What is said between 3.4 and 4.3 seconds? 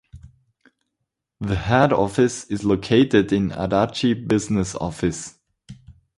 Adachi